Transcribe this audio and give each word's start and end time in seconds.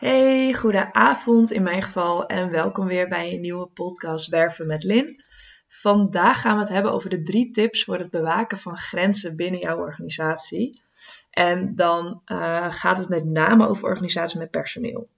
Hey, 0.00 0.54
goede 0.54 0.92
avond 0.92 1.50
in 1.50 1.62
mijn 1.62 1.82
geval 1.82 2.26
en 2.26 2.50
welkom 2.50 2.86
weer 2.86 3.08
bij 3.08 3.32
een 3.32 3.40
nieuwe 3.40 3.66
podcast 3.66 4.28
Werven 4.28 4.66
met 4.66 4.82
Lin. 4.82 5.24
Vandaag 5.68 6.40
gaan 6.40 6.54
we 6.54 6.60
het 6.60 6.68
hebben 6.68 6.92
over 6.92 7.10
de 7.10 7.22
drie 7.22 7.50
tips 7.50 7.84
voor 7.84 7.98
het 7.98 8.10
bewaken 8.10 8.58
van 8.58 8.78
grenzen 8.78 9.36
binnen 9.36 9.60
jouw 9.60 9.78
organisatie. 9.78 10.82
En 11.30 11.74
dan 11.74 12.22
uh, 12.26 12.72
gaat 12.72 12.96
het 12.96 13.08
met 13.08 13.24
name 13.24 13.68
over 13.68 13.84
organisatie 13.84 14.38
met 14.38 14.50
personeel. 14.50 15.08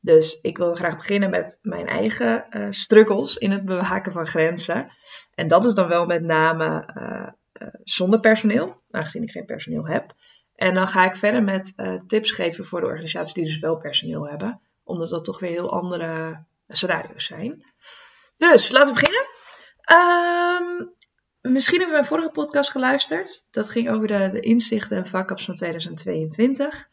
Dus 0.00 0.38
ik 0.40 0.56
wil 0.56 0.74
graag 0.74 0.96
beginnen 0.96 1.30
met 1.30 1.58
mijn 1.62 1.86
eigen 1.86 2.46
uh, 2.50 2.66
struggles 2.70 3.36
in 3.36 3.50
het 3.50 3.64
bewaken 3.64 4.12
van 4.12 4.26
grenzen. 4.26 4.92
En 5.34 5.48
dat 5.48 5.64
is 5.64 5.74
dan 5.74 5.88
wel 5.88 6.06
met 6.06 6.22
name 6.22 6.90
uh, 6.94 7.68
zonder 7.82 8.20
personeel, 8.20 8.82
aangezien 8.90 9.22
ik 9.22 9.30
geen 9.30 9.44
personeel 9.44 9.86
heb. 9.86 10.14
En 10.54 10.74
dan 10.74 10.88
ga 10.88 11.04
ik 11.04 11.16
verder 11.16 11.42
met 11.42 11.72
uh, 11.76 12.00
tips 12.06 12.30
geven 12.30 12.64
voor 12.64 12.80
de 12.80 12.86
organisaties 12.86 13.34
die 13.34 13.44
dus 13.44 13.58
wel 13.58 13.76
personeel 13.76 14.28
hebben. 14.28 14.60
Omdat 14.84 15.08
dat 15.08 15.24
toch 15.24 15.40
weer 15.40 15.50
heel 15.50 15.72
andere 15.72 16.44
scenario's 16.68 17.24
zijn. 17.24 17.64
Dus, 18.36 18.70
laten 18.70 18.94
we 18.94 19.00
beginnen. 19.00 19.28
Um, 19.92 20.94
misschien 21.52 21.78
hebben 21.78 21.96
we 21.96 22.02
mijn 22.02 22.12
vorige 22.12 22.30
podcast 22.30 22.70
geluisterd. 22.70 23.46
Dat 23.50 23.68
ging 23.68 23.90
over 23.90 24.06
de, 24.06 24.30
de 24.32 24.40
inzichten 24.40 24.96
en 24.96 25.06
vakups 25.06 25.44
van 25.44 25.54
2022. 25.54 26.88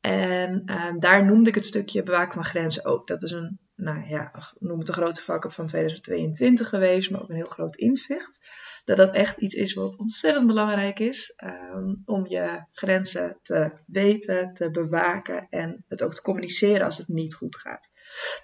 En 0.00 0.62
uh, 0.66 0.92
daar 0.98 1.24
noemde 1.24 1.48
ik 1.48 1.54
het 1.54 1.64
stukje 1.64 2.02
bewaken 2.02 2.32
van 2.32 2.44
grenzen 2.44 2.84
ook. 2.84 3.06
Dat 3.06 3.22
is 3.22 3.30
een, 3.30 3.58
nou 3.74 4.08
ja, 4.08 4.52
noem 4.58 4.78
het 4.78 4.88
een 4.88 4.94
grote 4.94 5.22
vakup 5.22 5.52
van 5.52 5.66
2022 5.66 6.68
geweest, 6.68 7.10
maar 7.10 7.22
ook 7.22 7.28
een 7.28 7.34
heel 7.34 7.46
groot 7.46 7.76
inzicht 7.76 8.38
dat 8.86 8.96
dat 8.96 9.14
echt 9.14 9.36
iets 9.36 9.54
is 9.54 9.74
wat 9.74 9.98
ontzettend 9.98 10.46
belangrijk 10.46 10.98
is 10.98 11.34
um, 11.44 12.02
om 12.04 12.26
je 12.26 12.64
grenzen 12.70 13.38
te 13.42 13.72
weten, 13.86 14.54
te 14.54 14.70
bewaken 14.70 15.46
en 15.50 15.84
het 15.88 16.02
ook 16.02 16.14
te 16.14 16.22
communiceren 16.22 16.84
als 16.84 16.98
het 16.98 17.08
niet 17.08 17.34
goed 17.34 17.56
gaat. 17.56 17.92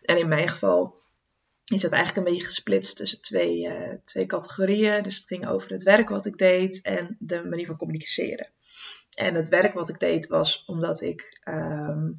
En 0.03 0.19
in 0.19 0.29
mijn 0.29 0.49
geval 0.49 1.01
is 1.73 1.83
het 1.83 1.93
eigenlijk 1.93 2.27
een 2.27 2.33
beetje 2.33 2.49
gesplitst 2.49 2.97
tussen 2.97 3.21
twee, 3.21 3.67
uh, 3.67 3.95
twee 4.05 4.27
categorieën. 4.27 5.03
Dus 5.03 5.17
het 5.17 5.27
ging 5.27 5.47
over 5.47 5.71
het 5.71 5.83
werk 5.83 6.09
wat 6.09 6.27
ik 6.27 6.39
deed 6.39 6.81
en 6.81 7.17
de 7.19 7.45
manier 7.45 7.67
van 7.67 7.77
communiceren. 7.77 8.51
En 9.15 9.35
het 9.35 9.49
werk 9.49 9.73
wat 9.73 9.89
ik 9.89 10.01
deed 10.01 10.27
was 10.27 10.65
omdat 10.67 11.01
ik 11.01 11.41
um, 11.49 12.19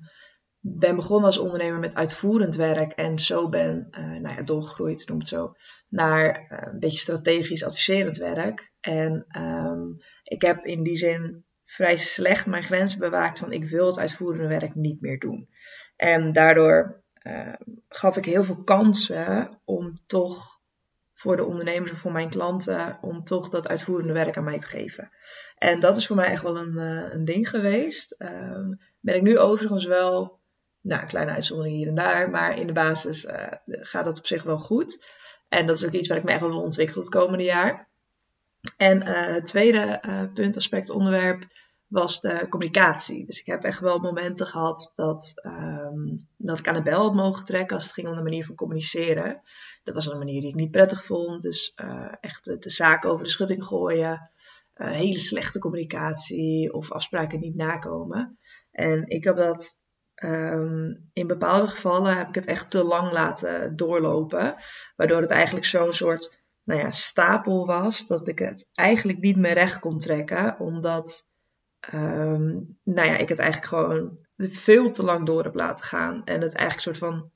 ben 0.65 0.95
begonnen 0.95 1.25
als 1.25 1.37
ondernemer 1.37 1.79
met 1.79 1.95
uitvoerend 1.95 2.55
werk 2.55 2.91
en 2.91 3.17
zo 3.17 3.49
ben 3.49 3.87
uh, 3.91 4.05
nou 4.05 4.35
ja, 4.35 4.43
doorgegroeid, 4.43 5.07
noem 5.07 5.19
het 5.19 5.27
zo, 5.27 5.55
naar 5.89 6.47
uh, 6.49 6.57
een 6.73 6.79
beetje 6.79 6.99
strategisch 6.99 7.63
adviserend 7.63 8.17
werk. 8.17 8.71
En 8.79 9.25
um, 9.41 9.97
ik 10.23 10.41
heb 10.41 10.65
in 10.65 10.83
die 10.83 10.95
zin 10.95 11.45
vrij 11.65 11.97
slecht 11.97 12.45
mijn 12.45 12.63
grenzen 12.63 12.99
bewaakt 12.99 13.39
van 13.39 13.51
ik 13.51 13.63
wil 13.65 13.85
het 13.85 13.99
uitvoerende 13.99 14.47
werk 14.47 14.75
niet 14.75 15.01
meer 15.01 15.19
doen. 15.19 15.49
En 15.95 16.31
daardoor 16.31 17.03
uh, 17.23 17.53
gaf 17.89 18.17
ik 18.17 18.25
heel 18.25 18.43
veel 18.43 18.63
kansen 18.63 19.49
om 19.63 19.93
toch 20.05 20.61
voor 21.13 21.35
de 21.35 21.45
ondernemers 21.45 21.91
of 21.91 21.97
voor 21.97 22.11
mijn 22.11 22.29
klanten 22.29 22.97
om 23.01 23.23
toch 23.23 23.49
dat 23.49 23.67
uitvoerende 23.67 24.13
werk 24.13 24.37
aan 24.37 24.43
mij 24.43 24.59
te 24.59 24.67
geven. 24.67 25.11
En 25.57 25.79
dat 25.79 25.97
is 25.97 26.07
voor 26.07 26.15
mij 26.15 26.27
echt 26.27 26.43
wel 26.43 26.57
een, 26.57 26.77
een 27.13 27.25
ding 27.25 27.49
geweest. 27.49 28.15
Um, 28.17 28.79
ben 28.99 29.15
ik 29.15 29.21
nu 29.21 29.37
overigens 29.39 29.85
wel 29.85 30.41
nou, 30.83 31.05
kleine 31.05 31.31
uitzonderingen 31.31 31.77
hier 31.77 31.87
en 31.87 31.95
daar. 31.95 32.29
Maar 32.29 32.57
in 32.57 32.67
de 32.67 32.73
basis 32.73 33.25
uh, 33.25 33.47
gaat 33.65 34.05
dat 34.05 34.17
op 34.17 34.25
zich 34.25 34.43
wel 34.43 34.59
goed. 34.59 35.13
En 35.49 35.67
dat 35.67 35.75
is 35.75 35.85
ook 35.85 35.91
iets 35.91 36.07
waar 36.07 36.17
ik 36.17 36.23
me 36.23 36.31
echt 36.31 36.39
wil 36.39 36.61
ontwikkelen 36.61 37.03
het 37.03 37.13
komende 37.13 37.43
jaar. 37.43 37.87
En 38.77 39.01
uh, 39.01 39.33
het 39.33 39.45
tweede 39.45 40.01
uh, 40.05 40.23
punt, 40.33 40.57
aspect, 40.57 40.89
onderwerp 40.89 41.45
was 41.87 42.21
de 42.21 42.45
communicatie. 42.49 43.25
Dus 43.25 43.39
ik 43.39 43.45
heb 43.45 43.63
echt 43.63 43.79
wel 43.79 43.99
momenten 43.99 44.47
gehad 44.47 44.91
dat, 44.95 45.33
um, 45.43 46.27
dat 46.37 46.59
ik 46.59 46.67
aan 46.67 46.75
de 46.75 46.81
bel 46.81 47.01
had 47.01 47.13
mogen 47.13 47.45
trekken 47.45 47.75
als 47.75 47.83
het 47.83 47.93
ging 47.93 48.07
om 48.07 48.15
de 48.15 48.21
manier 48.21 48.45
van 48.45 48.55
communiceren. 48.55 49.41
Dat 49.83 49.95
was 49.95 50.05
een 50.07 50.17
manier 50.17 50.41
die 50.41 50.49
ik 50.49 50.55
niet 50.55 50.71
prettig 50.71 51.05
vond. 51.05 51.41
Dus 51.41 51.73
echt 52.21 52.45
de, 52.45 52.57
de 52.57 52.69
zaak 52.69 53.05
over 53.05 53.23
de 53.23 53.31
schutting 53.31 53.63
gooien. 53.63 54.31
hele 54.73 55.19
slechte 55.19 55.59
communicatie 55.59 56.73
of 56.73 56.91
afspraken 56.91 57.39
niet 57.39 57.55
nakomen. 57.55 58.37
En 58.71 59.07
ik 59.07 59.23
heb 59.23 59.35
dat 59.35 59.77
Um, 60.15 61.09
in 61.13 61.27
bepaalde 61.27 61.67
gevallen 61.67 62.17
heb 62.17 62.27
ik 62.27 62.35
het 62.35 62.45
echt 62.45 62.69
te 62.69 62.83
lang 62.83 63.11
laten 63.11 63.75
doorlopen. 63.75 64.55
Waardoor 64.95 65.21
het 65.21 65.29
eigenlijk 65.29 65.65
zo'n 65.65 65.93
soort 65.93 66.37
nou 66.63 66.79
ja, 66.79 66.91
stapel 66.91 67.65
was. 67.65 68.07
Dat 68.07 68.27
ik 68.27 68.39
het 68.39 68.69
eigenlijk 68.73 69.19
niet 69.19 69.37
meer 69.37 69.53
recht 69.53 69.79
kon 69.79 69.99
trekken. 69.99 70.59
Omdat 70.59 71.27
um, 71.93 72.77
nou 72.83 73.07
ja, 73.07 73.17
ik 73.17 73.29
het 73.29 73.39
eigenlijk 73.39 73.69
gewoon 73.69 74.17
veel 74.37 74.91
te 74.91 75.03
lang 75.03 75.25
door 75.25 75.43
heb 75.43 75.55
laten 75.55 75.85
gaan. 75.85 76.25
En 76.25 76.41
het 76.41 76.55
eigenlijk 76.55 76.79
soort 76.79 77.11
van 77.11 77.31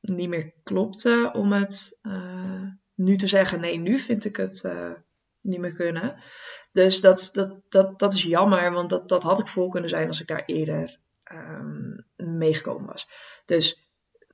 niet 0.00 0.28
meer 0.28 0.52
klopte 0.62 1.30
om 1.32 1.52
het 1.52 1.98
uh, 2.02 2.68
nu 2.94 3.16
te 3.16 3.26
zeggen. 3.26 3.60
Nee, 3.60 3.78
nu 3.78 3.98
vind 3.98 4.24
ik 4.24 4.36
het 4.36 4.62
uh, 4.66 4.92
niet 5.40 5.60
meer 5.60 5.74
kunnen. 5.74 6.16
Dus 6.72 7.00
dat, 7.00 7.30
dat, 7.32 7.60
dat, 7.68 7.98
dat 7.98 8.12
is 8.12 8.22
jammer. 8.22 8.72
Want 8.72 8.90
dat, 8.90 9.08
dat 9.08 9.22
had 9.22 9.40
ik 9.40 9.46
vol 9.46 9.68
kunnen 9.68 9.90
zijn 9.90 10.06
als 10.06 10.20
ik 10.20 10.26
daar 10.26 10.44
eerder 10.46 10.98
um, 11.32 12.06
meegekomen 12.16 12.86
was. 12.86 13.08
Dus 13.44 13.90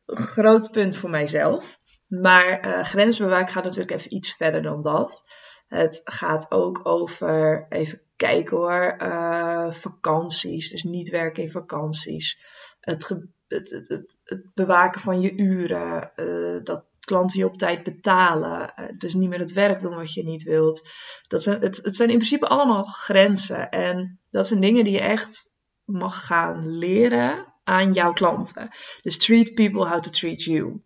groot 0.06 0.70
punt 0.70 0.96
voor 0.96 1.10
mijzelf. 1.10 1.78
Maar 2.06 2.66
uh, 2.66 2.84
grensbewaken 2.84 3.52
gaat 3.52 3.64
natuurlijk 3.64 3.90
even 3.90 4.14
iets 4.14 4.32
verder 4.32 4.62
dan 4.62 4.82
dat. 4.82 5.24
Het 5.68 6.00
gaat 6.04 6.50
ook 6.50 6.80
over, 6.82 7.66
even 7.68 8.00
kijken 8.16 8.56
hoor, 8.56 8.96
uh, 8.98 9.72
vakanties. 9.72 10.70
Dus 10.70 10.82
niet 10.82 11.10
werken 11.10 11.42
in 11.42 11.50
vakanties. 11.50 12.38
Het, 12.80 13.08
het, 13.48 13.70
het, 13.70 14.16
het, 14.24 14.46
bewaken 14.54 15.00
van 15.00 15.20
je 15.20 15.36
uren. 15.36 16.12
Uh, 16.16 16.64
dat 16.64 16.84
klanten 17.00 17.38
je 17.38 17.46
op 17.46 17.56
tijd 17.56 17.82
betalen. 17.82 18.74
dus 18.98 19.14
niet 19.14 19.28
meer 19.28 19.38
het 19.38 19.52
werk 19.52 19.82
doen 19.82 19.94
wat 19.94 20.14
je 20.14 20.24
niet 20.24 20.42
wilt. 20.42 20.88
Dat 21.28 21.42
zijn, 21.42 21.60
het, 21.60 21.76
het 21.82 21.96
zijn 21.96 22.10
in 22.10 22.16
principe 22.16 22.48
allemaal 22.48 22.84
grenzen. 22.84 23.70
En 23.70 24.20
dat 24.30 24.46
zijn 24.46 24.60
dingen 24.60 24.84
die 24.84 24.92
je 24.92 25.00
echt 25.00 25.51
mag 25.84 26.26
gaan 26.26 26.68
leren 26.68 27.52
aan 27.64 27.92
jouw 27.92 28.12
klanten. 28.12 28.68
Dus 29.00 29.18
treat 29.18 29.54
people 29.54 29.88
how 29.88 30.00
to 30.00 30.10
treat 30.10 30.42
you. 30.42 30.82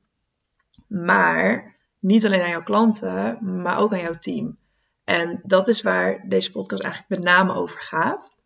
Maar 0.89 1.77
niet 1.99 2.27
alleen 2.27 2.43
aan 2.43 2.49
jouw 2.49 2.63
klanten, 2.63 3.39
maar 3.63 3.79
ook 3.79 3.93
aan 3.93 4.01
jouw 4.01 4.19
team. 4.19 4.59
En 5.05 5.41
dat 5.45 5.69
is 5.69 5.83
waar 5.83 6.25
deze 6.29 6.51
podcast 6.51 6.83
eigenlijk 6.83 7.15
met 7.15 7.33
name 7.33 7.55
over 7.55 7.81
gaat. 7.81 8.37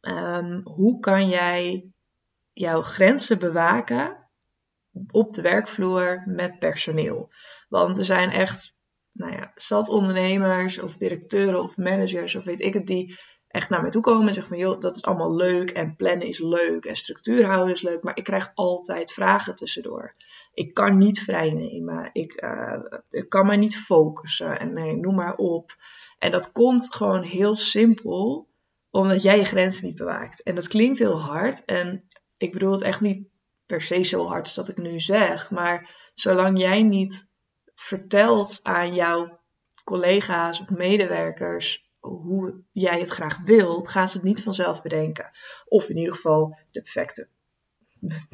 Um, 0.00 0.60
hoe 0.64 1.00
kan 1.00 1.28
jij 1.28 1.92
jouw 2.52 2.82
grenzen 2.82 3.38
bewaken 3.38 4.16
op 5.10 5.34
de 5.34 5.42
werkvloer 5.42 6.22
met 6.26 6.58
personeel? 6.58 7.30
Want 7.68 7.98
er 7.98 8.04
zijn 8.04 8.30
echt, 8.30 8.72
nou 9.12 9.32
ja, 9.32 9.52
zat 9.54 9.88
ondernemers 9.88 10.78
of 10.78 10.96
directeuren 10.96 11.62
of 11.62 11.76
managers 11.76 12.34
of 12.34 12.44
weet 12.44 12.60
ik 12.60 12.74
het, 12.74 12.86
die 12.86 13.18
echt 13.48 13.68
naar 13.68 13.80
mij 13.80 13.90
toe 13.90 14.02
komen 14.02 14.28
en 14.28 14.34
zeggen 14.34 14.56
van 14.56 14.62
joh, 14.62 14.80
dat 14.80 14.96
is 14.96 15.02
allemaal 15.02 15.34
leuk 15.34 15.70
en 15.70 15.96
plannen 15.96 16.26
is 16.26 16.38
leuk 16.38 16.84
en 16.84 16.96
structuur 16.96 17.46
houden 17.46 17.74
is 17.74 17.82
leuk, 17.82 18.02
maar 18.02 18.16
ik 18.16 18.24
krijg 18.24 18.50
altijd 18.54 19.12
vragen 19.12 19.54
tussendoor. 19.54 20.14
Ik 20.54 20.74
kan 20.74 20.98
niet 20.98 21.20
vrijnemen, 21.20 22.10
ik, 22.12 22.42
uh, 22.42 22.78
ik 23.10 23.28
kan 23.28 23.46
mij 23.46 23.56
niet 23.56 23.76
focussen 23.78 24.58
en 24.58 24.72
nee, 24.72 24.96
noem 24.96 25.14
maar 25.14 25.36
op. 25.36 25.76
En 26.18 26.30
dat 26.30 26.52
komt 26.52 26.94
gewoon 26.94 27.22
heel 27.22 27.54
simpel 27.54 28.48
omdat 28.90 29.22
jij 29.22 29.38
je 29.38 29.44
grenzen 29.44 29.86
niet 29.86 29.96
bewaakt. 29.96 30.42
En 30.42 30.54
dat 30.54 30.68
klinkt 30.68 30.98
heel 30.98 31.20
hard 31.20 31.64
en 31.64 32.04
ik 32.36 32.52
bedoel 32.52 32.72
het 32.72 32.82
echt 32.82 33.00
niet 33.00 33.28
per 33.66 33.82
se 33.82 34.02
zo 34.02 34.26
hard 34.26 34.42
als 34.42 34.54
dat 34.54 34.68
ik 34.68 34.76
nu 34.76 35.00
zeg, 35.00 35.50
maar 35.50 36.10
zolang 36.14 36.60
jij 36.60 36.82
niet 36.82 37.28
vertelt 37.74 38.60
aan 38.62 38.94
jouw 38.94 39.40
collega's 39.84 40.60
of 40.60 40.70
medewerkers 40.70 41.87
hoe 42.00 42.62
jij 42.70 43.00
het 43.00 43.08
graag 43.08 43.38
wilt, 43.44 43.88
gaan 43.88 44.08
ze 44.08 44.16
het 44.16 44.26
niet 44.26 44.42
vanzelf 44.42 44.82
bedenken. 44.82 45.30
Of 45.64 45.88
in 45.88 45.96
ieder 45.96 46.14
geval 46.14 46.58
de 46.70 46.80
perfecte, 46.80 47.28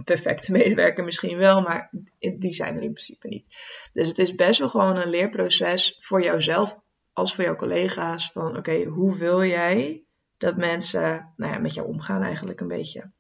perfecte 0.04 0.52
medewerker 0.52 1.04
misschien 1.04 1.36
wel, 1.36 1.60
maar 1.60 1.90
die 2.18 2.52
zijn 2.52 2.76
er 2.76 2.82
in 2.82 2.92
principe 2.92 3.28
niet. 3.28 3.56
Dus 3.92 4.08
het 4.08 4.18
is 4.18 4.34
best 4.34 4.58
wel 4.58 4.68
gewoon 4.68 4.96
een 4.96 5.10
leerproces 5.10 5.96
voor 5.98 6.22
jouzelf 6.22 6.78
als 7.12 7.34
voor 7.34 7.44
jouw 7.44 7.56
collega's. 7.56 8.32
Van 8.32 8.56
oké, 8.56 8.84
hoe 8.84 9.16
wil 9.16 9.44
jij 9.44 10.04
dat 10.38 10.56
mensen 10.56 11.32
nou 11.36 11.52
ja, 11.52 11.58
met 11.58 11.74
jou 11.74 11.88
omgaan 11.88 12.22
eigenlijk 12.22 12.60
een 12.60 12.68
beetje. 12.68 13.10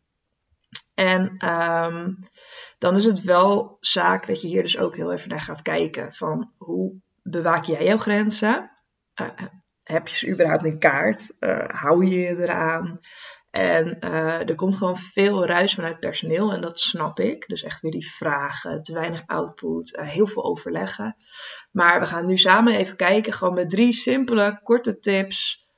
En 0.94 1.48
um, 1.48 2.18
dan 2.78 2.96
is 2.96 3.04
het 3.04 3.20
wel 3.22 3.76
zaak 3.80 4.26
dat 4.26 4.40
je 4.40 4.48
hier 4.48 4.62
dus 4.62 4.78
ook 4.78 4.96
heel 4.96 5.12
even 5.12 5.28
naar 5.28 5.40
gaat 5.40 5.62
kijken 5.62 6.12
van 6.12 6.52
hoe 6.56 6.94
bewaak 7.22 7.64
jij 7.64 7.84
jouw 7.84 7.98
grenzen? 7.98 8.70
Uh, 9.20 9.28
heb 9.84 10.08
je 10.08 10.16
ze 10.16 10.28
überhaupt 10.28 10.64
in 10.64 10.78
kaart? 10.78 11.32
Uh, 11.40 11.68
hou 11.68 12.06
je 12.06 12.20
je 12.20 12.42
eraan? 12.42 13.00
En 13.50 13.98
uh, 14.00 14.48
er 14.48 14.54
komt 14.54 14.76
gewoon 14.76 14.96
veel 14.96 15.46
ruis 15.46 15.74
vanuit 15.74 16.00
personeel 16.00 16.52
en 16.52 16.60
dat 16.60 16.80
snap 16.80 17.20
ik. 17.20 17.46
Dus 17.46 17.62
echt 17.62 17.80
weer 17.80 17.90
die 17.90 18.10
vragen, 18.10 18.82
te 18.82 18.92
weinig 18.92 19.22
output, 19.26 19.96
uh, 19.96 20.08
heel 20.08 20.26
veel 20.26 20.44
overleggen. 20.44 21.16
Maar 21.70 22.00
we 22.00 22.06
gaan 22.06 22.24
nu 22.24 22.36
samen 22.36 22.74
even 22.74 22.96
kijken, 22.96 23.32
gewoon 23.32 23.54
met 23.54 23.70
drie 23.70 23.92
simpele, 23.92 24.60
korte 24.62 24.98
tips, 24.98 25.68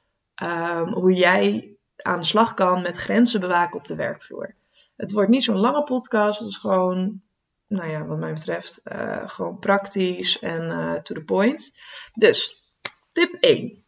um, 0.43 0.93
hoe 0.93 1.13
jij 1.13 1.77
aan 1.97 2.21
de 2.21 2.27
slag 2.27 2.55
kan 2.55 2.83
met 2.83 2.97
grenzen 2.97 3.41
bewaken 3.41 3.79
op 3.79 3.87
de 3.87 3.95
werkvloer. 3.95 4.55
Het 4.97 5.13
wordt 5.13 5.31
niet 5.31 5.45
zo'n 5.45 5.57
lange 5.57 5.83
podcast. 5.83 6.39
Het 6.39 6.49
is 6.49 6.57
gewoon, 6.57 7.23
nou 7.67 7.91
ja, 7.91 8.05
wat 8.05 8.19
mij 8.19 8.33
betreft, 8.33 8.81
gewoon 9.25 9.59
praktisch 9.59 10.39
en 10.39 11.01
to 11.03 11.15
the 11.15 11.25
point. 11.25 11.73
Dus, 12.13 12.65
tip 13.13 13.35
1. 13.41 13.86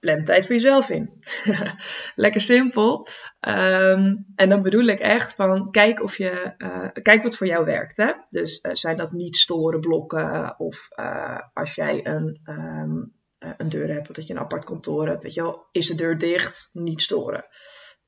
Plan 0.00 0.24
tijd 0.24 0.46
voor 0.46 0.54
jezelf 0.54 0.90
in. 0.90 1.22
Lekker 2.14 2.40
simpel. 2.40 3.06
Um, 3.40 4.26
en 4.34 4.48
dan 4.48 4.62
bedoel 4.62 4.84
ik 4.84 5.00
echt 5.00 5.34
van 5.34 5.70
kijk 5.70 6.02
of 6.02 6.16
je 6.16 6.54
uh, 6.58 6.88
kijk 7.02 7.22
wat 7.22 7.36
voor 7.36 7.46
jou 7.46 7.64
werkt. 7.64 7.96
Hè? 7.96 8.12
Dus 8.30 8.58
uh, 8.62 8.74
zijn 8.74 8.96
dat 8.96 9.12
niet 9.12 9.36
storen 9.36 9.80
blokken 9.80 10.58
of 10.58 10.88
uh, 10.96 11.38
als 11.54 11.74
jij 11.74 12.06
een, 12.06 12.40
um, 12.44 13.12
een 13.38 13.68
deur 13.68 13.92
hebt 13.92 14.08
of 14.08 14.14
dat 14.14 14.26
je 14.26 14.32
een 14.32 14.40
apart 14.40 14.64
kantoor 14.64 15.08
hebt, 15.08 15.22
weet 15.22 15.34
je 15.34 15.42
wel, 15.42 15.66
is 15.72 15.86
de 15.86 15.94
deur 15.94 16.18
dicht, 16.18 16.70
niet 16.72 17.00
storen. 17.00 17.44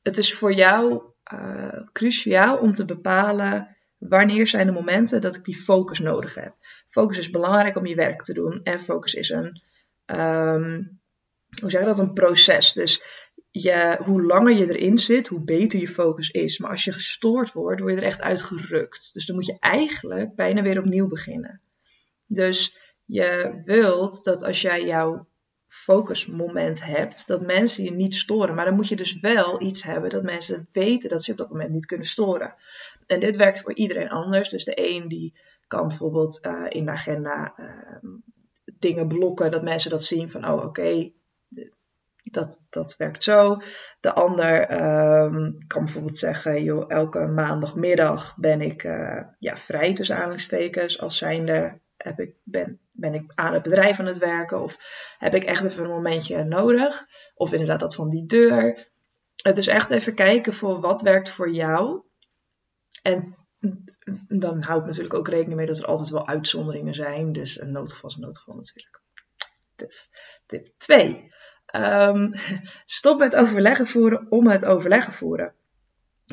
Het 0.02 0.18
is 0.18 0.34
voor 0.34 0.52
jou 0.52 1.02
cruciaal 1.92 2.58
om 2.58 2.72
te 2.72 2.84
bepalen 2.84 3.76
wanneer 4.00 4.46
zijn 4.46 4.66
de 4.66 4.72
momenten 4.72 5.20
dat 5.20 5.36
ik 5.36 5.44
die 5.44 5.56
focus 5.56 5.98
nodig 5.98 6.34
heb. 6.34 6.54
Focus 6.88 7.18
is 7.18 7.30
belangrijk 7.30 7.76
om 7.76 7.86
je 7.86 7.94
werk 7.94 8.22
te 8.22 8.32
doen 8.32 8.62
en 8.62 8.80
focus 8.80 9.14
is 9.14 9.28
een 9.30 9.62
um, 10.06 10.99
hoe 11.60 11.70
zeg 11.70 11.80
je 11.80 11.86
dat, 11.86 11.98
een 11.98 12.12
proces. 12.12 12.72
Dus 12.72 13.02
je, 13.50 13.98
hoe 14.04 14.22
langer 14.22 14.56
je 14.56 14.78
erin 14.78 14.98
zit, 14.98 15.28
hoe 15.28 15.44
beter 15.44 15.80
je 15.80 15.88
focus 15.88 16.30
is. 16.30 16.58
Maar 16.58 16.70
als 16.70 16.84
je 16.84 16.92
gestoord 16.92 17.52
wordt, 17.52 17.80
word 17.80 17.92
je 17.92 18.00
er 18.00 18.06
echt 18.06 18.20
uitgerukt. 18.20 19.10
Dus 19.12 19.26
dan 19.26 19.36
moet 19.36 19.46
je 19.46 19.56
eigenlijk 19.60 20.34
bijna 20.34 20.62
weer 20.62 20.78
opnieuw 20.78 21.08
beginnen. 21.08 21.60
Dus 22.26 22.76
je 23.04 23.60
wilt 23.64 24.24
dat 24.24 24.42
als 24.42 24.60
jij 24.60 24.84
jouw 24.84 25.28
focusmoment 25.68 26.84
hebt, 26.84 27.26
dat 27.26 27.40
mensen 27.46 27.84
je 27.84 27.90
niet 27.90 28.14
storen. 28.14 28.54
Maar 28.54 28.64
dan 28.64 28.74
moet 28.74 28.88
je 28.88 28.96
dus 28.96 29.20
wel 29.20 29.62
iets 29.62 29.82
hebben 29.82 30.10
dat 30.10 30.22
mensen 30.22 30.68
weten 30.72 31.08
dat 31.08 31.22
ze 31.22 31.30
op 31.30 31.38
dat 31.38 31.50
moment 31.50 31.70
niet 31.70 31.86
kunnen 31.86 32.06
storen. 32.06 32.54
En 33.06 33.20
dit 33.20 33.36
werkt 33.36 33.60
voor 33.60 33.74
iedereen 33.74 34.08
anders. 34.08 34.48
Dus 34.48 34.64
de 34.64 34.88
een 34.90 35.08
die 35.08 35.38
kan 35.66 35.88
bijvoorbeeld 35.88 36.38
uh, 36.42 36.66
in 36.68 36.84
de 36.84 36.90
agenda 36.90 37.54
uh, 37.56 38.10
dingen 38.78 39.08
blokken, 39.08 39.50
dat 39.50 39.62
mensen 39.62 39.90
dat 39.90 40.04
zien 40.04 40.30
van, 40.30 40.46
oh 40.48 40.64
oké, 40.64 41.12
dat, 42.30 42.60
dat 42.68 42.96
werkt 42.96 43.22
zo. 43.22 43.56
De 44.00 44.12
ander 44.12 44.72
um, 44.72 45.56
kan 45.66 45.84
bijvoorbeeld 45.84 46.16
zeggen, 46.16 46.62
joh, 46.62 46.84
elke 46.88 47.26
maandagmiddag 47.26 48.36
ben 48.36 48.60
ik 48.60 48.84
uh, 48.84 49.22
ja, 49.38 49.56
vrij 49.56 49.94
tussen 49.94 50.16
aanhalingstekens. 50.16 51.00
Als 51.00 51.18
zijnde 51.18 51.80
heb 51.96 52.20
ik, 52.20 52.34
ben, 52.42 52.80
ben 52.90 53.14
ik 53.14 53.32
aan 53.34 53.52
het 53.52 53.62
bedrijf 53.62 54.00
aan 54.00 54.06
het 54.06 54.18
werken 54.18 54.62
of 54.62 54.76
heb 55.18 55.34
ik 55.34 55.44
echt 55.44 55.64
even 55.64 55.84
een 55.84 55.90
momentje 55.90 56.44
nodig. 56.44 57.06
Of 57.34 57.52
inderdaad 57.52 57.80
dat 57.80 57.94
van 57.94 58.10
die 58.10 58.26
deur. 58.26 58.88
Het 59.42 59.56
is 59.56 59.66
echt 59.66 59.90
even 59.90 60.14
kijken 60.14 60.52
voor 60.52 60.80
wat 60.80 61.02
werkt 61.02 61.28
voor 61.28 61.50
jou. 61.50 62.02
En 63.02 63.36
dan 64.28 64.62
houdt 64.62 64.86
natuurlijk 64.86 65.14
ook 65.14 65.28
rekening 65.28 65.56
mee 65.56 65.66
dat 65.66 65.78
er 65.78 65.86
altijd 65.86 66.10
wel 66.10 66.26
uitzonderingen 66.26 66.94
zijn. 66.94 67.32
Dus 67.32 67.60
een 67.60 67.72
noodgeval 67.72 68.08
is 68.08 68.14
een 68.14 68.22
noodgeval 68.22 68.54
natuurlijk. 68.54 68.99
Tip 70.46 70.68
2. 70.76 71.30
Um, 71.74 72.32
stop 72.84 73.18
met 73.18 73.36
overleggen 73.36 73.86
voeren 73.86 74.26
om 74.30 74.46
het 74.46 74.64
overleggen 74.64 75.12
voeren. 75.12 75.54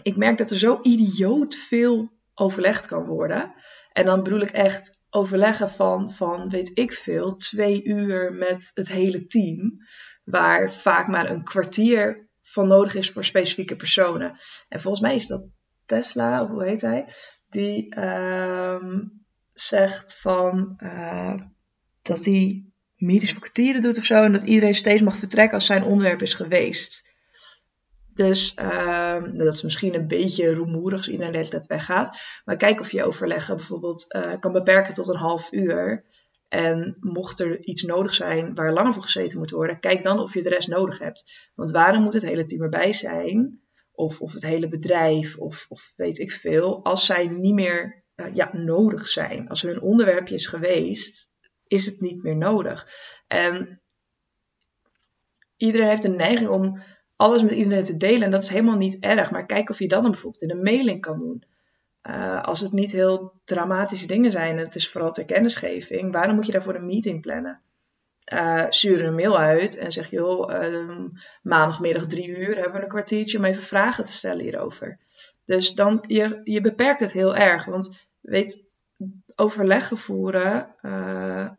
Ik 0.04 0.16
merk 0.16 0.38
dat 0.38 0.52
er 0.52 0.60
zo 0.60 0.80
idioot 0.82 1.56
veel 1.56 2.12
overlegd 2.34 2.86
kan 2.86 3.06
worden. 3.06 3.54
En 3.94 4.06
dan 4.06 4.24
bedoel 4.24 4.42
ik 4.42 4.50
echt 4.50 4.98
overleggen 5.10 5.70
van, 5.70 6.12
van 6.12 6.50
weet 6.50 6.72
ik 6.74 6.94
veel, 6.94 7.36
twee 7.36 7.84
uur 7.84 8.34
met 8.34 8.72
het 8.74 8.88
hele 8.88 9.26
team. 9.26 9.78
Waar 10.24 10.72
vaak 10.72 11.08
maar 11.08 11.30
een 11.30 11.44
kwartier 11.44 12.28
van 12.42 12.68
nodig 12.68 12.96
is 12.96 13.12
voor 13.12 13.24
specifieke 13.24 13.76
personen. 13.76 14.40
En 14.70 14.80
volgens 14.80 15.04
mij 15.04 15.16
is 15.16 15.28
dat 15.28 15.44
Tesla, 15.86 16.48
hoe 16.48 16.64
heet 16.64 16.82
hij? 16.82 17.14
Die 17.50 18.00
um, 18.00 19.26
zegt 19.54 20.20
van 20.20 20.74
uh, 20.78 21.36
dat 22.02 22.26
hij 22.26 22.66
voor 22.98 23.40
kwartieren 23.40 23.82
doet 23.82 23.98
of 23.98 24.06
zo. 24.06 24.24
En 24.24 24.32
dat 24.32 24.44
iedereen 24.44 24.76
steeds 24.76 25.02
mag 25.02 25.16
vertrekken 25.16 25.54
als 25.54 25.66
zijn 25.66 25.84
onderwerp 25.84 26.22
is 26.22 26.34
geweest. 26.34 27.06
Dus 28.14 28.56
uh, 28.60 29.24
dat 29.34 29.54
is 29.54 29.62
misschien 29.62 29.96
een 29.96 30.08
beetje 30.08 30.54
rumoerig 30.54 30.98
als 30.98 31.10
iedereen 31.10 31.42
de 31.42 31.48
tijd 31.48 31.68
weggaat. 31.68 32.18
Maar 32.46 32.56
kijk 32.56 32.80
of 32.80 32.92
je 32.92 33.04
overleggen 33.04 33.56
bijvoorbeeld 33.56 34.06
uh, 34.16 34.34
kan 34.40 34.52
beperken 34.52 34.94
tot 34.94 35.08
een 35.08 35.16
half 35.16 35.52
uur. 35.52 36.06
En 36.48 36.98
mocht 37.00 37.40
er 37.40 37.64
iets 37.64 37.82
nodig 37.82 38.14
zijn 38.14 38.56
waar 38.56 38.74
langer 38.74 38.94
voor 38.94 39.04
gezeten 39.04 39.38
moet 39.38 39.52
worden, 39.52 39.80
kijk 39.80 40.04
dan 40.04 40.20
of 40.20 40.34
je 40.34 40.44
de 40.44 40.50
rest 40.50 40.68
nodig 40.68 41.00
hebt. 41.00 41.50
Want 41.56 41.72
waarom 41.72 42.04
moet 42.04 42.14
het 42.14 42.26
hele 42.26 42.44
team 42.44 42.62
erbij 42.62 42.94
zijn? 42.94 43.62
Of, 43.92 44.22
of 44.22 44.34
het 44.34 44.44
hele 44.44 44.68
bedrijf, 44.68 45.38
of, 45.38 45.66
of 45.70 45.94
weet 45.96 46.18
ik 46.18 46.32
veel, 46.32 46.84
als 46.84 47.06
zij 47.06 47.28
niet 47.28 47.54
meer 47.54 48.04
uh, 48.16 48.36
ja, 48.36 48.50
nodig 48.54 49.08
zijn. 49.08 49.50
Als 49.50 49.62
hun 49.62 49.82
onderwerpje 49.82 50.36
is 50.36 50.48
geweest, 50.48 51.30
is 51.68 51.86
het 51.86 52.02
niet 52.02 52.24
meer 52.24 52.36
nodig. 52.36 52.88
En 53.28 53.82
iedereen 55.58 55.88
heeft 55.88 56.04
een 56.04 56.16
neiging 56.16 56.50
om 56.50 56.82
alles 57.16 57.42
met 57.42 57.52
iedereen 57.52 57.84
te 57.84 57.98
delen. 57.98 58.22
En 58.22 58.32
dat 58.32 58.44
is 58.44 58.50
helemaal 58.50 58.78
niet 58.78 58.98
erg. 59.00 59.32
Maar 59.32 59.46
kijk 59.46 59.70
of 59.70 59.80
je 59.80 59.88
dat 59.88 60.02
dan 60.02 60.12
bijvoorbeeld 60.12 60.44
in 60.44 60.52
een 60.52 60.64
mailing 60.64 61.02
kan 61.02 61.20
doen. 61.20 61.44
Uh, 62.10 62.44
als 62.44 62.60
het 62.60 62.72
niet 62.72 62.92
heel 62.92 63.34
dramatische 63.44 64.08
dingen 64.08 64.32
zijn, 64.32 64.58
het 64.58 64.76
is 64.76 64.90
vooral 64.90 65.12
ter 65.12 65.26
kennisgeving, 65.26 66.12
waarom 66.12 66.36
moet 66.36 66.46
je 66.46 66.52
daarvoor 66.52 66.76
een 66.76 66.86
meeting 66.86 67.22
plannen? 67.22 67.62
Uh, 68.34 68.66
stuur 68.70 69.06
een 69.06 69.16
mail 69.16 69.38
uit 69.38 69.78
en 69.78 69.92
zeg, 69.92 70.10
joh, 70.10 70.64
uh, 70.64 71.06
maandagmiddag 71.42 72.06
drie 72.06 72.28
uur 72.28 72.56
hebben 72.56 72.74
we 72.74 72.82
een 72.82 72.88
kwartiertje 72.88 73.38
om 73.38 73.46
even 73.46 73.64
vragen 73.64 74.06
te 74.06 74.12
stellen 74.12 74.44
hierover. 74.44 75.00
Dus 75.46 75.74
dan, 75.74 76.04
je, 76.08 76.42
je 76.44 76.62
beperkt 76.62 77.00
het 77.00 77.12
heel 77.12 77.36
erg, 77.36 77.66
want 77.66 78.08
weet, 78.22 78.67
overleggen 79.36 79.98
voeren 79.98 80.76
uh, 80.82 81.50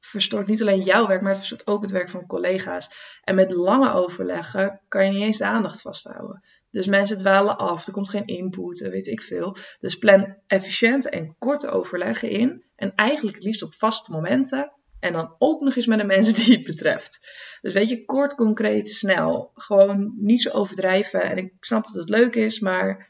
verstoort 0.00 0.46
niet 0.46 0.60
alleen 0.60 0.82
jouw 0.82 1.06
werk, 1.06 1.20
maar 1.20 1.30
het 1.30 1.38
verstoort 1.38 1.66
ook 1.66 1.82
het 1.82 1.90
werk 1.90 2.08
van 2.08 2.26
collega's. 2.26 2.90
En 3.22 3.34
met 3.34 3.50
lange 3.50 3.92
overleggen 3.92 4.80
kan 4.88 5.04
je 5.04 5.12
niet 5.12 5.22
eens 5.22 5.38
de 5.38 5.44
aandacht 5.44 5.80
vasthouden. 5.80 6.42
Dus 6.70 6.86
mensen 6.86 7.16
dwalen 7.16 7.56
af, 7.56 7.86
er 7.86 7.92
komt 7.92 8.08
geen 8.08 8.26
input, 8.26 8.78
weet 8.78 9.06
ik 9.06 9.22
veel. 9.22 9.56
Dus 9.80 9.98
plan 9.98 10.36
efficiënt 10.46 11.08
en 11.08 11.36
korte 11.38 11.70
overleggen 11.70 12.30
in. 12.30 12.64
En 12.76 12.92
eigenlijk 12.94 13.36
het 13.36 13.44
liefst 13.44 13.62
op 13.62 13.74
vaste 13.74 14.12
momenten. 14.12 14.72
En 15.00 15.12
dan 15.12 15.34
ook 15.38 15.60
nog 15.60 15.76
eens 15.76 15.86
met 15.86 15.98
de 15.98 16.04
mensen 16.04 16.34
die 16.34 16.56
het 16.56 16.64
betreft. 16.64 17.28
Dus 17.60 17.72
weet 17.72 17.88
je, 17.88 18.04
kort, 18.04 18.34
concreet, 18.34 18.88
snel. 18.88 19.50
Gewoon 19.54 20.14
niet 20.16 20.42
zo 20.42 20.50
overdrijven. 20.50 21.22
En 21.22 21.36
ik 21.36 21.52
snap 21.60 21.84
dat 21.84 21.94
het 21.94 22.08
leuk 22.08 22.34
is, 22.34 22.60
maar 22.60 23.08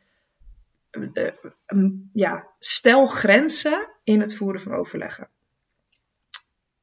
ja, 2.12 2.54
stel 2.58 3.06
grenzen 3.06 3.88
in 4.04 4.20
het 4.20 4.34
voeren 4.34 4.60
van 4.60 4.74
overleggen. 4.74 5.28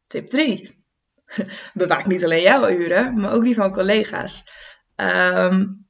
Tip 0.07 0.27
3. 0.27 0.83
Bewaak 1.73 2.05
niet 2.05 2.23
alleen 2.23 2.41
jouw 2.41 2.69
uren, 2.69 3.19
maar 3.19 3.33
ook 3.33 3.43
die 3.43 3.55
van 3.55 3.71
collega's. 3.71 4.43
Um, 4.95 5.87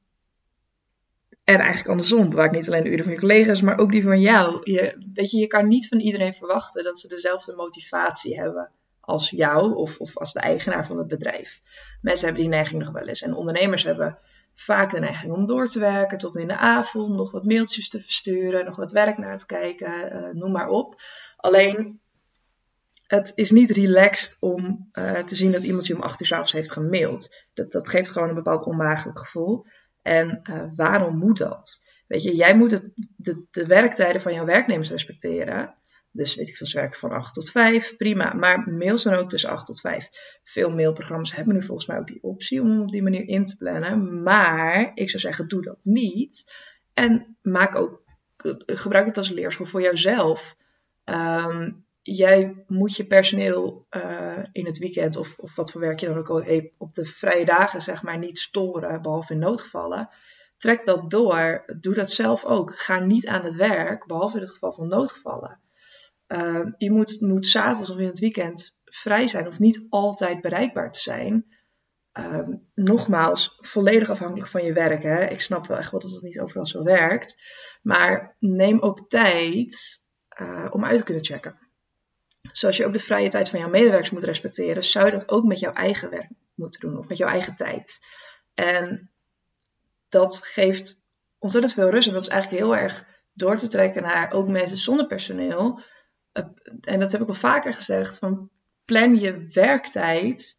en 1.44 1.58
eigenlijk 1.58 1.88
andersom, 1.88 2.30
bewaak 2.30 2.50
niet 2.50 2.66
alleen 2.66 2.82
de 2.82 2.90
uren 2.90 3.04
van 3.04 3.12
je 3.12 3.18
collega's, 3.18 3.60
maar 3.60 3.78
ook 3.78 3.92
die 3.92 4.02
van 4.02 4.20
jou. 4.20 4.72
Je, 4.72 5.06
weet 5.12 5.30
je, 5.30 5.38
je 5.38 5.46
kan 5.46 5.68
niet 5.68 5.88
van 5.88 6.00
iedereen 6.00 6.34
verwachten 6.34 6.84
dat 6.84 7.00
ze 7.00 7.08
dezelfde 7.08 7.54
motivatie 7.54 8.40
hebben 8.40 8.70
als 9.00 9.30
jou 9.30 9.74
of, 9.74 9.98
of 9.98 10.18
als 10.18 10.32
de 10.32 10.40
eigenaar 10.40 10.86
van 10.86 10.98
het 10.98 11.08
bedrijf. 11.08 11.60
Mensen 12.00 12.26
hebben 12.26 12.44
die 12.44 12.52
neiging 12.52 12.82
nog 12.82 12.92
wel 12.92 13.06
eens. 13.06 13.22
En 13.22 13.34
ondernemers 13.34 13.82
hebben 13.82 14.18
vaak 14.54 14.90
de 14.90 14.98
neiging 14.98 15.32
om 15.32 15.46
door 15.46 15.66
te 15.66 15.78
werken 15.78 16.18
tot 16.18 16.36
in 16.36 16.48
de 16.48 16.56
avond, 16.56 17.16
nog 17.16 17.30
wat 17.30 17.44
mailtjes 17.44 17.88
te 17.88 18.02
versturen, 18.02 18.64
nog 18.64 18.76
wat 18.76 18.92
werk 18.92 19.18
naar 19.18 19.38
te 19.38 19.46
kijken, 19.46 20.16
uh, 20.16 20.34
noem 20.34 20.52
maar 20.52 20.68
op. 20.68 21.00
Alleen, 21.36 22.00
het 23.06 23.32
is 23.34 23.50
niet 23.50 23.70
relaxed 23.70 24.36
om 24.40 24.88
uh, 24.92 25.18
te 25.18 25.34
zien 25.34 25.52
dat 25.52 25.62
iemand 25.62 25.86
je 25.86 25.94
om 25.94 26.02
acht 26.02 26.20
uur 26.20 26.32
avonds 26.32 26.52
heeft 26.52 26.72
gemaild. 26.72 27.46
Dat, 27.54 27.72
dat 27.72 27.88
geeft 27.88 28.10
gewoon 28.10 28.28
een 28.28 28.34
bepaald 28.34 28.64
onmagelijk 28.64 29.18
gevoel. 29.18 29.66
En 30.02 30.40
uh, 30.50 30.64
waarom 30.76 31.18
moet 31.18 31.38
dat? 31.38 31.82
Weet 32.06 32.22
je, 32.22 32.36
jij 32.36 32.56
moet 32.56 32.70
het, 32.70 32.84
de, 33.16 33.46
de 33.50 33.66
werktijden 33.66 34.20
van 34.20 34.34
jouw 34.34 34.44
werknemers 34.44 34.90
respecteren. 34.90 35.74
Dus 36.16 36.34
weet 36.34 36.48
ik 36.48 36.56
veel, 36.56 36.66
ze 36.66 36.78
werken 36.78 36.98
van 36.98 37.10
8 37.10 37.34
tot 37.34 37.50
5, 37.50 37.96
prima. 37.96 38.32
Maar 38.32 38.70
mails 38.70 39.02
zijn 39.02 39.14
ook 39.14 39.28
tussen 39.28 39.50
8 39.50 39.66
tot 39.66 39.80
5. 39.80 40.08
Veel 40.44 40.70
mailprogramma's 40.70 41.34
hebben 41.34 41.54
nu 41.54 41.62
volgens 41.62 41.86
mij 41.86 41.98
ook 41.98 42.06
die 42.06 42.22
optie 42.22 42.60
om 42.60 42.80
op 42.80 42.90
die 42.90 43.02
manier 43.02 43.28
in 43.28 43.44
te 43.44 43.56
plannen. 43.56 44.22
Maar 44.22 44.92
ik 44.94 45.10
zou 45.10 45.22
zeggen, 45.22 45.48
doe 45.48 45.62
dat 45.62 45.78
niet. 45.82 46.52
En 46.92 47.36
maak 47.42 47.74
ook, 47.74 48.02
gebruik 48.66 49.06
het 49.06 49.16
als 49.16 49.30
leerschool 49.30 49.66
voor 49.66 49.82
jouzelf. 49.82 50.56
Um, 51.04 51.84
jij 52.02 52.64
moet 52.66 52.96
je 52.96 53.06
personeel 53.06 53.86
uh, 53.90 54.44
in 54.52 54.66
het 54.66 54.78
weekend 54.78 55.16
of, 55.16 55.38
of 55.38 55.54
wat 55.54 55.72
voor 55.72 55.80
werk 55.80 56.00
je 56.00 56.06
dan 56.06 56.18
ook 56.18 56.30
al 56.30 56.44
op 56.78 56.94
de 56.94 57.04
vrije 57.04 57.44
dagen 57.44 57.82
zeg 57.82 58.02
maar 58.02 58.18
niet 58.18 58.38
storen, 58.38 59.02
behalve 59.02 59.32
in 59.32 59.38
noodgevallen. 59.38 60.08
Trek 60.56 60.84
dat 60.84 61.10
door. 61.10 61.64
Doe 61.80 61.94
dat 61.94 62.10
zelf 62.10 62.44
ook. 62.44 62.78
Ga 62.78 62.98
niet 62.98 63.26
aan 63.26 63.44
het 63.44 63.54
werk, 63.54 64.06
behalve 64.06 64.36
in 64.36 64.42
het 64.42 64.52
geval 64.52 64.72
van 64.72 64.88
noodgevallen. 64.88 65.60
Uh, 66.28 66.66
je 66.76 66.90
moet, 66.90 67.20
moet 67.20 67.46
s'avonds 67.46 67.90
of 67.90 67.98
in 67.98 68.06
het 68.06 68.18
weekend 68.18 68.76
vrij 68.84 69.26
zijn 69.26 69.46
of 69.46 69.58
niet 69.58 69.86
altijd 69.88 70.40
bereikbaar 70.40 70.92
te 70.92 71.00
zijn. 71.00 71.46
ehm, 72.12 72.52
nogmaals, 72.74 73.56
volledig 73.60 74.10
afhankelijk 74.10 74.48
van 74.48 74.64
je 74.64 74.72
werk. 74.72 75.02
Hè? 75.02 75.24
Ik 75.24 75.40
snap 75.40 75.66
wel 75.66 75.78
echt 75.78 75.90
wel 75.90 76.00
dat 76.00 76.10
het 76.10 76.22
niet 76.22 76.40
overal 76.40 76.66
zo 76.66 76.82
werkt. 76.82 77.42
Maar 77.82 78.36
neem 78.38 78.80
ook 78.80 79.08
tijd 79.08 80.02
uh, 80.40 80.66
om 80.70 80.84
uit 80.84 80.98
te 80.98 81.04
kunnen 81.04 81.24
checken. 81.24 81.58
Zoals 82.52 82.76
je 82.76 82.86
ook 82.86 82.92
de 82.92 82.98
vrije 82.98 83.28
tijd 83.28 83.48
van 83.48 83.60
jouw 83.60 83.68
medewerkers 83.68 84.10
moet 84.10 84.24
respecteren, 84.24 84.84
zou 84.84 85.06
je 85.06 85.12
dat 85.12 85.28
ook 85.28 85.44
met 85.44 85.58
jouw 85.58 85.72
eigen 85.72 86.10
werk 86.10 86.30
moeten 86.54 86.80
doen 86.80 86.98
of 86.98 87.08
met 87.08 87.18
jouw 87.18 87.28
eigen 87.28 87.54
tijd. 87.54 87.98
En 88.54 89.10
dat 90.08 90.40
geeft 90.44 91.02
ontzettend 91.38 91.74
veel 91.74 91.90
rust. 91.90 92.06
En 92.06 92.12
dat 92.12 92.22
is 92.22 92.28
eigenlijk 92.28 92.62
heel 92.62 92.76
erg 92.76 93.06
door 93.32 93.56
te 93.56 93.68
trekken 93.68 94.02
naar 94.02 94.32
ook 94.32 94.48
mensen 94.48 94.78
zonder 94.78 95.06
personeel. 95.06 95.80
En 96.80 97.00
dat 97.00 97.12
heb 97.12 97.20
ik 97.20 97.28
al 97.28 97.34
vaker 97.34 97.74
gezegd: 97.74 98.18
van 98.18 98.50
plan 98.84 99.18
je 99.18 99.50
werktijd 99.52 100.56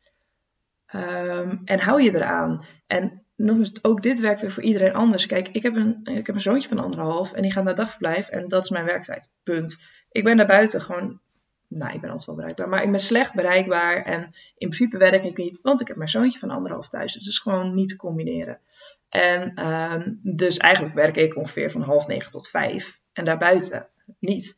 um, 0.93 1.61
en 1.65 1.79
hou 1.79 2.01
je 2.01 2.15
eraan. 2.15 2.65
En 2.87 3.23
nog 3.35 3.57
eens, 3.57 3.83
ook 3.83 4.01
dit 4.01 4.19
werkt 4.19 4.41
weer 4.41 4.51
voor 4.51 4.63
iedereen 4.63 4.93
anders. 4.93 5.25
Kijk, 5.25 5.47
ik 5.47 5.63
heb, 5.63 5.75
een, 5.75 5.99
ik 6.03 6.25
heb 6.25 6.35
een 6.35 6.41
zoontje 6.41 6.69
van 6.69 6.79
anderhalf 6.79 7.33
en 7.33 7.41
die 7.41 7.51
gaat 7.51 7.63
naar 7.63 7.75
dagverblijf 7.75 8.29
en 8.29 8.47
dat 8.47 8.63
is 8.63 8.69
mijn 8.69 8.85
werktijd. 8.85 9.31
Punt. 9.43 9.81
Ik 10.11 10.23
ben 10.23 10.37
daar 10.37 10.45
buiten 10.45 10.81
gewoon 10.81 11.19
nou, 11.67 11.93
ik 11.93 12.01
ben 12.01 12.09
altijd 12.09 12.27
wel 12.27 12.35
bereikbaar, 12.35 12.69
maar 12.69 12.83
ik 12.83 12.91
ben 12.91 12.99
slecht 12.99 13.33
bereikbaar 13.33 14.03
en 14.03 14.21
in 14.57 14.69
principe 14.69 14.97
werk 14.97 15.23
ik 15.23 15.37
niet, 15.37 15.59
want 15.61 15.81
ik 15.81 15.87
heb 15.87 15.97
mijn 15.97 16.09
zoontje 16.09 16.39
van 16.39 16.49
anderhalf 16.49 16.87
thuis. 16.87 17.13
Dus 17.13 17.23
het 17.23 17.33
is 17.33 17.39
gewoon 17.39 17.73
niet 17.75 17.87
te 17.87 17.95
combineren. 17.95 18.59
En 19.09 19.51
uh, 19.59 20.01
dus 20.21 20.57
eigenlijk 20.57 20.95
werk 20.95 21.15
ik 21.15 21.35
ongeveer 21.35 21.71
van 21.71 21.81
half 21.81 22.07
negen 22.07 22.31
tot 22.31 22.49
vijf 22.49 23.01
en 23.13 23.25
daarbuiten 23.25 23.89
niet. 24.19 24.55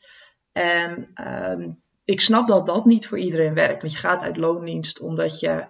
En 0.57 1.11
uh, 1.15 1.67
ik 2.03 2.21
snap 2.21 2.47
dat 2.47 2.65
dat 2.65 2.85
niet 2.85 3.07
voor 3.07 3.19
iedereen 3.19 3.53
werkt, 3.53 3.81
want 3.81 3.93
je 3.93 3.99
gaat 3.99 4.21
uit 4.21 4.37
loondienst 4.37 4.99
omdat 4.99 5.39
je 5.39 5.65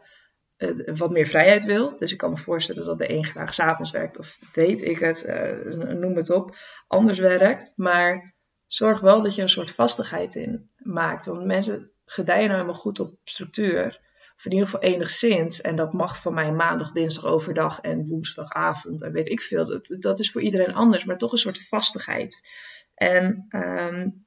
uh, 0.57 0.95
wat 0.95 1.11
meer 1.11 1.25
vrijheid 1.25 1.65
wil. 1.65 1.97
Dus 1.97 2.11
ik 2.11 2.17
kan 2.17 2.29
me 2.29 2.37
voorstellen 2.37 2.85
dat 2.85 2.97
de 2.97 3.11
een 3.11 3.25
graag 3.25 3.53
s'avonds 3.53 3.91
werkt 3.91 4.19
of 4.19 4.39
weet 4.53 4.81
ik 4.81 4.99
het, 4.99 5.25
uh, 5.27 5.73
noem 5.75 6.15
het 6.15 6.29
op, 6.29 6.55
anders 6.87 7.19
werkt. 7.19 7.73
Maar 7.75 8.35
zorg 8.67 8.99
wel 8.99 9.21
dat 9.21 9.35
je 9.35 9.41
een 9.41 9.49
soort 9.49 9.71
vastigheid 9.71 10.35
in 10.35 10.69
maakt. 10.77 11.25
Want 11.25 11.45
mensen 11.45 11.91
gedijen 12.05 12.43
nou 12.43 12.53
helemaal 12.53 12.81
goed 12.81 12.99
op 12.99 13.13
structuur. 13.23 13.99
Of 14.35 14.45
in 14.45 14.51
ieder 14.51 14.67
geval 14.67 14.89
enigszins. 14.89 15.61
En 15.61 15.75
dat 15.75 15.93
mag 15.93 16.21
van 16.21 16.33
mij 16.33 16.51
maandag, 16.51 16.91
dinsdag 16.91 17.25
overdag 17.25 17.79
en 17.81 18.07
woensdagavond. 18.07 19.01
En 19.03 19.11
weet 19.11 19.29
ik 19.29 19.41
veel. 19.41 19.81
Dat, 19.99 20.19
is 20.19 20.31
voor 20.31 20.41
iedereen 20.41 20.73
anders. 20.73 21.05
Maar 21.05 21.17
toch 21.17 21.31
een 21.31 21.37
soort 21.37 21.67
vastigheid. 21.67 22.49
En 22.93 23.45
um, 23.49 24.26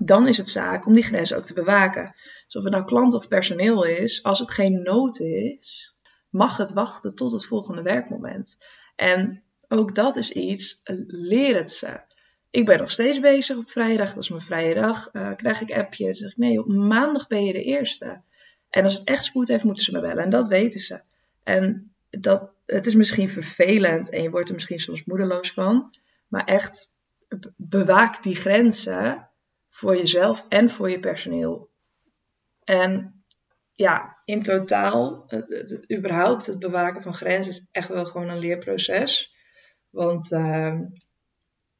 dan 0.00 0.28
is 0.28 0.36
het 0.36 0.48
zaak 0.48 0.86
om 0.86 0.94
die 0.94 1.02
grenzen 1.02 1.36
ook 1.36 1.44
te 1.44 1.54
bewaken. 1.54 2.14
Dus 2.44 2.56
of 2.56 2.64
het 2.64 2.72
nou 2.72 2.84
klant 2.84 3.14
of 3.14 3.28
personeel 3.28 3.84
is. 3.84 4.22
Als 4.22 4.38
het 4.38 4.50
geen 4.50 4.82
nood 4.82 5.20
is, 5.20 5.96
mag 6.30 6.56
het 6.56 6.72
wachten 6.72 7.14
tot 7.14 7.32
het 7.32 7.46
volgende 7.46 7.82
werkmoment. 7.82 8.58
En 8.96 9.42
ook 9.68 9.94
dat 9.94 10.16
is 10.16 10.30
iets, 10.30 10.80
leer 11.06 11.56
het 11.56 11.70
ze. 11.70 12.00
Ik 12.50 12.64
ben 12.64 12.78
nog 12.78 12.90
steeds 12.90 13.20
bezig 13.20 13.56
op 13.56 13.70
vrijdag, 13.70 14.14
dat 14.14 14.22
is 14.22 14.28
mijn 14.28 14.42
vrije 14.42 14.74
dag. 14.74 15.08
Uh, 15.12 15.34
krijg 15.36 15.60
ik 15.60 15.72
appje, 15.72 16.14
zeg 16.14 16.30
ik 16.30 16.36
nee, 16.36 16.58
op 16.58 16.66
maandag 16.66 17.26
ben 17.26 17.44
je 17.44 17.52
de 17.52 17.62
eerste. 17.62 18.20
En 18.70 18.82
als 18.82 18.98
het 18.98 19.04
echt 19.04 19.24
spoed 19.24 19.48
heeft, 19.48 19.64
moeten 19.64 19.84
ze 19.84 19.92
me 19.92 20.00
bellen. 20.00 20.24
En 20.24 20.30
dat 20.30 20.48
weten 20.48 20.80
ze. 20.80 21.00
En 21.42 21.94
dat, 22.10 22.50
het 22.66 22.86
is 22.86 22.94
misschien 22.94 23.28
vervelend 23.28 24.10
en 24.10 24.22
je 24.22 24.30
wordt 24.30 24.48
er 24.48 24.54
misschien 24.54 24.78
soms 24.78 25.04
moedeloos 25.04 25.52
van. 25.52 25.94
Maar 26.28 26.44
echt, 26.44 26.88
bewaak 27.56 28.22
die 28.22 28.36
grenzen 28.36 29.28
voor 29.72 29.96
jezelf 29.96 30.46
en 30.48 30.70
voor 30.70 30.90
je 30.90 30.98
personeel. 30.98 31.70
En 32.64 33.24
ja, 33.72 34.20
in 34.24 34.42
totaal, 34.42 35.24
het, 35.26 35.84
überhaupt 35.92 36.46
het 36.46 36.58
bewaken 36.58 37.02
van 37.02 37.14
grenzen 37.14 37.52
is 37.52 37.66
echt 37.70 37.88
wel 37.88 38.04
gewoon 38.04 38.28
een 38.28 38.38
leerproces. 38.38 39.34
Want 39.90 40.32
uh, 40.32 40.80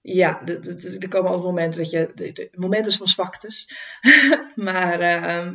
ja, 0.00 0.46
er 0.46 1.08
komen 1.08 1.30
altijd 1.30 1.46
momenten 1.46 1.78
dat 1.78 1.90
je. 1.90 2.10
De, 2.14 2.48
momenten 2.52 2.92
van 2.92 3.06
zwaktes. 3.06 3.68
maar 4.54 5.00
uh, 5.00 5.52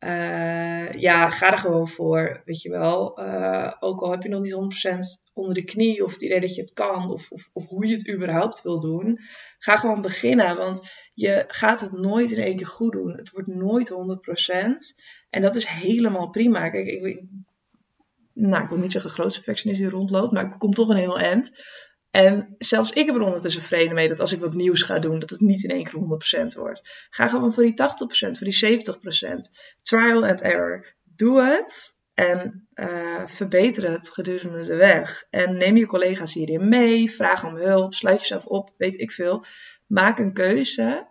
uh, 0.00 0.92
ja, 0.92 1.30
ga 1.30 1.52
er 1.52 1.58
gewoon 1.58 1.88
voor. 1.88 2.42
Weet 2.44 2.62
je 2.62 2.70
wel. 2.70 3.20
Uh, 3.20 3.72
ook 3.80 4.00
al 4.00 4.10
heb 4.10 4.22
je 4.22 4.28
nog 4.28 4.42
niet 4.42 5.20
100% 5.20 5.22
onder 5.32 5.54
de 5.54 5.64
knie. 5.64 6.04
Of 6.04 6.12
het 6.12 6.22
idee 6.22 6.40
dat 6.40 6.54
je 6.54 6.60
het 6.60 6.72
kan. 6.72 7.10
Of, 7.10 7.30
of, 7.30 7.50
of 7.52 7.68
hoe 7.68 7.86
je 7.86 7.96
het 7.96 8.10
überhaupt 8.10 8.62
wil 8.62 8.80
doen. 8.80 9.20
Ga 9.58 9.76
gewoon 9.76 10.00
beginnen. 10.00 10.56
Want 10.56 10.88
je 11.14 11.44
gaat 11.48 11.80
het 11.80 11.92
nooit 11.92 12.30
in 12.30 12.44
één 12.44 12.56
keer 12.56 12.66
goed 12.66 12.92
doen. 12.92 13.16
Het 13.16 13.30
wordt 13.30 13.48
nooit 13.48 13.92
100%. 13.92 13.94
En 15.30 15.42
dat 15.42 15.54
is 15.54 15.66
helemaal 15.66 16.30
prima. 16.30 16.70
Kijk, 16.70 16.86
ik, 16.86 17.22
nou, 18.32 18.62
ik 18.62 18.68
wil 18.68 18.78
niet 18.78 18.92
zeggen 18.92 19.10
grootste 19.10 19.40
perfectionist 19.40 19.80
die 19.80 19.90
rondloopt. 19.90 20.32
Maar 20.32 20.44
ik 20.44 20.58
kom 20.58 20.72
toch 20.72 20.88
een 20.88 20.96
heel 20.96 21.18
eind. 21.18 21.52
En 22.18 22.54
zelfs 22.58 22.90
ik 22.90 23.06
heb 23.06 23.14
er 23.14 23.22
ondertussen 23.22 23.62
vrede 23.62 23.94
mee 23.94 24.08
dat 24.08 24.20
als 24.20 24.32
ik 24.32 24.40
wat 24.40 24.54
nieuws 24.54 24.82
ga 24.82 24.98
doen, 24.98 25.18
dat 25.18 25.30
het 25.30 25.40
niet 25.40 25.64
in 25.64 25.70
één 25.70 25.84
keer 25.84 26.50
100% 26.54 26.58
wordt. 26.58 27.06
Ga 27.10 27.28
gewoon 27.28 27.52
voor 27.52 27.62
die 27.62 27.72
80%, 27.72 27.76
voor 28.38 28.46
die 28.46 28.82
70%. 28.82 29.54
Trial 29.82 30.26
and 30.26 30.40
error. 30.40 30.86
Doe 31.16 31.42
het 31.42 31.96
en 32.14 32.68
uh, 32.74 33.22
verbeter 33.26 33.90
het 33.90 34.10
gedurende 34.10 34.64
de 34.64 34.74
weg. 34.74 35.26
En 35.30 35.56
neem 35.56 35.76
je 35.76 35.86
collega's 35.86 36.34
hierin 36.34 36.68
mee, 36.68 37.10
vraag 37.10 37.44
om 37.44 37.56
hulp, 37.56 37.94
sluit 37.94 38.20
jezelf 38.20 38.46
op, 38.46 38.72
weet 38.76 38.98
ik 38.98 39.10
veel. 39.10 39.44
Maak 39.86 40.18
een 40.18 40.32
keuze, 40.32 41.06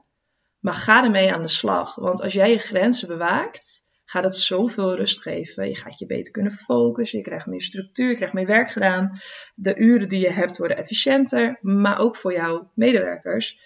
maar 0.60 0.74
ga 0.74 1.04
ermee 1.04 1.34
aan 1.34 1.42
de 1.42 1.48
slag. 1.48 1.96
Want 1.96 2.22
als 2.22 2.34
jij 2.34 2.50
je 2.52 2.58
grenzen 2.58 3.08
bewaakt, 3.08 3.84
gaat 4.10 4.24
het 4.24 4.36
zoveel 4.36 4.96
rust 4.96 5.22
geven. 5.22 5.68
Je 5.68 5.76
gaat 5.76 6.00
je 6.00 6.06
beter 6.06 6.32
kunnen 6.32 6.52
focussen, 6.52 7.18
je 7.18 7.24
krijgt 7.24 7.46
meer 7.46 7.62
structuur, 7.62 8.10
je 8.10 8.16
krijgt 8.16 8.34
meer 8.34 8.46
werk 8.46 8.70
gedaan. 8.70 9.20
De 9.56 9.76
uren 9.76 10.08
die 10.08 10.20
je 10.20 10.32
hebt 10.32 10.58
worden 10.58 10.78
efficiënter, 10.78 11.58
maar 11.62 12.00
ook 12.00 12.16
voor 12.16 12.34
jouw 12.34 12.72
medewerkers. 12.76 13.60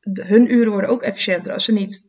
hun 0.00 0.52
uren 0.52 0.72
worden 0.72 0.90
ook 0.90 1.02
efficiënter 1.02 1.52
als 1.52 1.64
ze 1.64 1.72
niet 1.72 2.08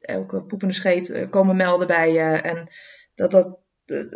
elke 0.00 0.42
poepende 0.42 0.74
scheet 0.74 1.10
eh, 1.10 1.30
komen 1.30 1.56
melden 1.56 1.86
bij 1.86 2.12
je. 2.12 2.20
En 2.20 2.68
dat 3.14 3.30
dat, 3.30 3.58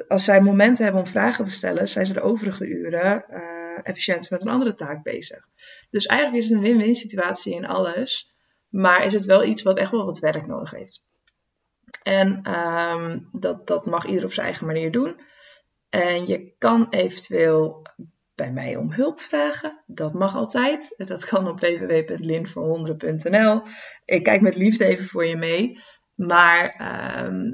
als 0.09 0.25
zij 0.25 0.41
momenten 0.41 0.85
hebben 0.85 1.03
om 1.03 1.09
vragen 1.09 1.45
te 1.45 1.51
stellen, 1.51 1.89
zijn 1.89 2.07
ze 2.07 2.13
de 2.13 2.21
overige 2.21 2.67
uren 2.67 3.25
uh, 3.31 3.79
efficiënter 3.83 4.33
met 4.33 4.43
een 4.43 4.51
andere 4.51 4.75
taak 4.75 5.03
bezig. 5.03 5.49
Dus 5.91 6.07
eigenlijk 6.07 6.43
is 6.43 6.49
het 6.49 6.59
een 6.59 6.65
win-win 6.65 6.95
situatie 6.95 7.55
in 7.55 7.67
alles. 7.67 8.37
Maar 8.69 9.05
is 9.05 9.13
het 9.13 9.25
wel 9.25 9.45
iets 9.45 9.63
wat 9.63 9.79
echt 9.79 9.91
wel 9.91 10.05
wat 10.05 10.19
werk 10.19 10.47
nodig 10.47 10.71
heeft. 10.71 11.07
En 12.03 12.59
um, 12.59 13.29
dat, 13.33 13.67
dat 13.67 13.87
mag 13.87 14.07
ieder 14.07 14.25
op 14.25 14.33
zijn 14.33 14.47
eigen 14.47 14.67
manier 14.67 14.93
doen. 14.93 15.21
En 15.89 16.27
je 16.27 16.55
kan 16.59 16.87
eventueel 16.91 17.87
bij 18.35 18.53
mij 18.53 18.77
om 18.77 18.93
hulp 18.93 19.21
vragen. 19.21 19.83
Dat 19.87 20.15
mag 20.15 20.37
altijd. 20.37 20.95
Dat 20.97 21.25
kan 21.25 21.49
op 21.49 21.61
www.linverhonderen.nl. 21.61 23.63
Ik 24.05 24.23
kijk 24.23 24.41
met 24.41 24.57
liefde 24.57 24.85
even 24.85 25.07
voor 25.07 25.27
je 25.27 25.37
mee. 25.37 25.79
Maar 26.15 26.81
um, 27.27 27.53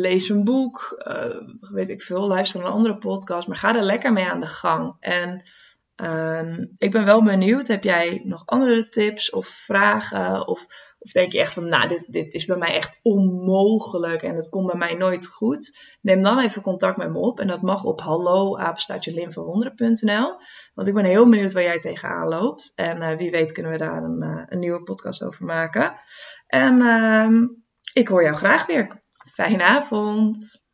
lees 0.00 0.28
een 0.28 0.44
boek, 0.44 1.02
uh, 1.08 1.40
weet 1.60 1.88
ik 1.88 2.02
veel, 2.02 2.26
luister 2.26 2.60
naar 2.60 2.68
een 2.68 2.74
andere 2.74 2.98
podcast. 2.98 3.48
Maar 3.48 3.56
ga 3.56 3.74
er 3.74 3.82
lekker 3.82 4.12
mee 4.12 4.26
aan 4.26 4.40
de 4.40 4.46
gang. 4.46 4.96
En 5.00 5.42
um, 5.96 6.72
ik 6.76 6.90
ben 6.90 7.04
wel 7.04 7.22
benieuwd, 7.22 7.68
heb 7.68 7.84
jij 7.84 8.20
nog 8.24 8.46
andere 8.46 8.88
tips 8.88 9.30
of 9.30 9.46
vragen? 9.46 10.46
Of 10.46 10.66
of 11.06 11.12
denk 11.12 11.32
je 11.32 11.40
echt 11.40 11.52
van, 11.52 11.68
nou, 11.68 11.88
dit, 11.88 12.04
dit 12.06 12.34
is 12.34 12.44
bij 12.44 12.56
mij 12.56 12.74
echt 12.74 13.00
onmogelijk 13.02 14.22
en 14.22 14.34
het 14.34 14.48
komt 14.48 14.66
bij 14.66 14.76
mij 14.76 14.94
nooit 14.94 15.26
goed? 15.26 15.78
Neem 16.00 16.22
dan 16.22 16.38
even 16.38 16.62
contact 16.62 16.96
met 16.96 17.12
me 17.12 17.18
op. 17.18 17.40
En 17.40 17.46
dat 17.46 17.62
mag 17.62 17.84
op 17.84 18.00
hallo 18.00 18.56
Want 20.74 20.88
ik 20.88 20.94
ben 20.94 21.04
heel 21.04 21.28
benieuwd 21.28 21.52
waar 21.52 21.62
jij 21.62 21.78
tegenaan 21.78 22.28
loopt. 22.28 22.72
En 22.74 23.02
uh, 23.02 23.16
wie 23.16 23.30
weet 23.30 23.52
kunnen 23.52 23.72
we 23.72 23.78
daar 23.78 24.02
een, 24.02 24.22
uh, 24.22 24.42
een 24.46 24.58
nieuwe 24.58 24.82
podcast 24.82 25.22
over 25.22 25.44
maken. 25.44 25.94
En 26.46 26.80
uh, 26.80 27.48
ik 27.92 28.08
hoor 28.08 28.22
jou 28.22 28.34
graag 28.34 28.66
weer. 28.66 29.04
Fijne 29.32 29.62
avond. 29.62 30.65